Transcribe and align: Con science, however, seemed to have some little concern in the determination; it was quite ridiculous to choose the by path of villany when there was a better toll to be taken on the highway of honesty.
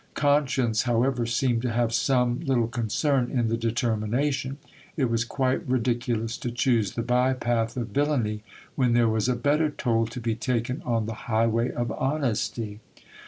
Con 0.15 0.47
science, 0.47 0.81
however, 0.89 1.27
seemed 1.27 1.61
to 1.61 1.71
have 1.71 1.93
some 1.93 2.39
little 2.39 2.67
concern 2.67 3.29
in 3.29 3.49
the 3.49 3.55
determination; 3.55 4.57
it 4.97 5.11
was 5.11 5.23
quite 5.23 5.63
ridiculous 5.67 6.37
to 6.39 6.49
choose 6.49 6.93
the 6.93 7.03
by 7.03 7.33
path 7.33 7.77
of 7.77 7.89
villany 7.89 8.41
when 8.75 8.93
there 8.93 9.07
was 9.07 9.29
a 9.29 9.35
better 9.35 9.69
toll 9.69 10.07
to 10.07 10.19
be 10.19 10.33
taken 10.33 10.81
on 10.87 11.05
the 11.05 11.13
highway 11.29 11.69
of 11.69 11.91
honesty. 11.91 12.79